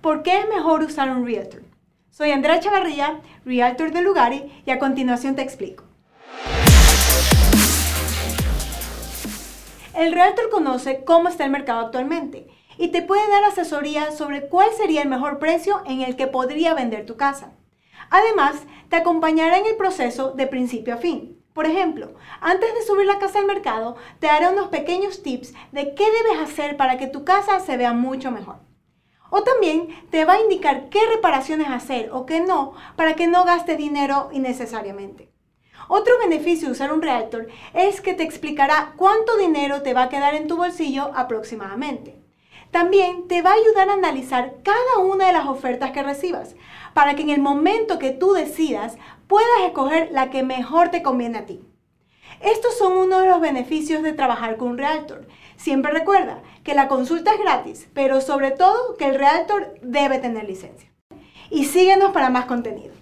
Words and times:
por 0.00 0.22
qué 0.22 0.38
es 0.38 0.48
mejor 0.48 0.82
usar 0.82 1.10
un 1.10 1.26
realtor. 1.26 1.62
Soy 2.10 2.30
Andrea 2.30 2.60
Chavarría, 2.60 3.20
realtor 3.44 3.92
de 3.92 4.02
Lugari, 4.02 4.62
y 4.64 4.70
a 4.70 4.78
continuación 4.78 5.36
te 5.36 5.42
explico. 5.42 5.84
El 9.94 10.12
realtor 10.12 10.48
conoce 10.50 11.04
cómo 11.04 11.28
está 11.28 11.44
el 11.44 11.50
mercado 11.50 11.80
actualmente 11.80 12.48
y 12.78 12.88
te 12.88 13.02
puede 13.02 13.28
dar 13.28 13.44
asesoría 13.44 14.12
sobre 14.12 14.48
cuál 14.48 14.70
sería 14.76 15.02
el 15.02 15.08
mejor 15.08 15.38
precio 15.38 15.82
en 15.84 16.00
el 16.00 16.16
que 16.16 16.26
podría 16.26 16.72
vender 16.72 17.04
tu 17.04 17.16
casa. 17.16 17.52
Además, 18.08 18.56
te 18.88 18.96
acompañará 18.96 19.58
en 19.58 19.66
el 19.66 19.76
proceso 19.76 20.32
de 20.32 20.46
principio 20.46 20.94
a 20.94 20.98
fin. 20.98 21.36
Por 21.52 21.66
ejemplo, 21.66 22.14
antes 22.40 22.72
de 22.74 22.82
subir 22.82 23.06
la 23.06 23.18
casa 23.18 23.40
al 23.40 23.46
mercado, 23.46 23.96
te 24.18 24.28
daré 24.28 24.48
unos 24.48 24.68
pequeños 24.68 25.22
tips 25.22 25.52
de 25.72 25.94
qué 25.94 26.04
debes 26.04 26.40
hacer 26.42 26.76
para 26.76 26.96
que 26.96 27.06
tu 27.06 27.24
casa 27.24 27.60
se 27.60 27.76
vea 27.76 27.92
mucho 27.92 28.30
mejor. 28.30 28.69
O 29.30 29.42
también 29.42 29.88
te 30.10 30.24
va 30.24 30.34
a 30.34 30.40
indicar 30.40 30.88
qué 30.88 31.00
reparaciones 31.06 31.68
hacer 31.68 32.10
o 32.12 32.26
qué 32.26 32.40
no 32.40 32.74
para 32.96 33.14
que 33.14 33.26
no 33.26 33.44
gaste 33.44 33.76
dinero 33.76 34.28
innecesariamente. 34.32 35.30
Otro 35.88 36.18
beneficio 36.18 36.68
de 36.68 36.72
usar 36.72 36.92
un 36.92 37.02
realtor 37.02 37.48
es 37.74 38.00
que 38.00 38.14
te 38.14 38.22
explicará 38.22 38.92
cuánto 38.96 39.36
dinero 39.36 39.82
te 39.82 39.94
va 39.94 40.04
a 40.04 40.08
quedar 40.08 40.34
en 40.34 40.46
tu 40.46 40.56
bolsillo 40.56 41.10
aproximadamente. 41.14 42.20
También 42.70 43.26
te 43.26 43.42
va 43.42 43.50
a 43.50 43.54
ayudar 43.54 43.88
a 43.88 43.94
analizar 43.94 44.58
cada 44.62 45.04
una 45.04 45.26
de 45.26 45.32
las 45.32 45.46
ofertas 45.46 45.90
que 45.90 46.04
recibas 46.04 46.54
para 46.94 47.14
que 47.14 47.22
en 47.22 47.30
el 47.30 47.40
momento 47.40 47.98
que 47.98 48.10
tú 48.10 48.32
decidas 48.32 48.98
puedas 49.26 49.62
escoger 49.66 50.10
la 50.12 50.30
que 50.30 50.42
mejor 50.42 50.90
te 50.90 51.02
conviene 51.02 51.38
a 51.38 51.46
ti. 51.46 51.64
Estos 52.40 52.76
son 52.78 52.96
uno 52.96 53.20
de 53.20 53.28
los 53.28 53.40
beneficios 53.40 54.02
de 54.02 54.14
trabajar 54.14 54.56
con 54.56 54.68
un 54.68 54.78
realtor. 54.78 55.26
Siempre 55.56 55.92
recuerda 55.92 56.42
que 56.64 56.74
la 56.74 56.88
consulta 56.88 57.32
es 57.34 57.40
gratis, 57.40 57.88
pero 57.92 58.20
sobre 58.22 58.50
todo 58.50 58.96
que 58.96 59.06
el 59.06 59.16
realtor 59.16 59.74
debe 59.82 60.18
tener 60.18 60.44
licencia. 60.44 60.90
Y 61.50 61.64
síguenos 61.66 62.12
para 62.12 62.30
más 62.30 62.46
contenido. 62.46 62.94